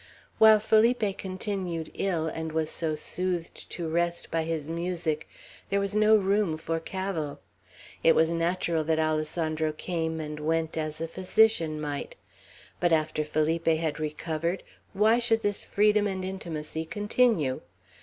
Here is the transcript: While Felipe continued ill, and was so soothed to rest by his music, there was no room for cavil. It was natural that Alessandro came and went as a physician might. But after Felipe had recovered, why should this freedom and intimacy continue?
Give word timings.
While 0.39 0.57
Felipe 0.59 1.15
continued 1.19 1.91
ill, 1.93 2.25
and 2.25 2.51
was 2.53 2.71
so 2.71 2.95
soothed 2.95 3.69
to 3.69 3.87
rest 3.87 4.31
by 4.31 4.45
his 4.45 4.67
music, 4.67 5.29
there 5.69 5.79
was 5.79 5.93
no 5.93 6.15
room 6.15 6.57
for 6.57 6.79
cavil. 6.79 7.39
It 8.03 8.15
was 8.15 8.31
natural 8.31 8.83
that 8.85 8.97
Alessandro 8.97 9.71
came 9.71 10.19
and 10.19 10.39
went 10.39 10.75
as 10.75 11.01
a 11.01 11.07
physician 11.07 11.79
might. 11.79 12.15
But 12.79 12.91
after 12.91 13.23
Felipe 13.23 13.67
had 13.67 13.99
recovered, 13.99 14.63
why 14.93 15.19
should 15.19 15.43
this 15.43 15.61
freedom 15.61 16.07
and 16.07 16.25
intimacy 16.25 16.83
continue? 16.83 17.61